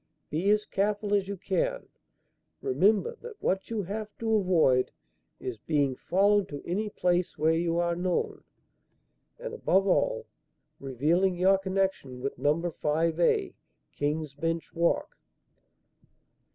Be 0.31 0.49
as 0.49 0.65
careful 0.65 1.13
as 1.13 1.27
you 1.27 1.37
can. 1.37 1.87
Remember 2.59 3.17
that 3.21 3.39
what 3.39 3.69
you 3.69 3.83
have 3.83 4.09
to 4.17 4.33
avoid 4.35 4.89
is 5.39 5.59
being 5.59 5.95
followed 5.95 6.49
to 6.49 6.63
any 6.67 6.89
place 6.89 7.37
where 7.37 7.53
you 7.53 7.77
are 7.77 7.95
known, 7.95 8.43
and, 9.37 9.53
above 9.53 9.85
all, 9.85 10.25
revealing 10.79 11.35
your 11.35 11.59
connection 11.59 12.19
with 12.19 12.39
number 12.39 12.71
Five 12.71 13.19
A, 13.19 13.53
King's 13.95 14.33
Bench 14.33 14.73
Walk." 14.73 15.15